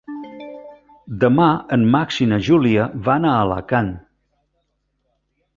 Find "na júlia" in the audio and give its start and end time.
2.33-2.89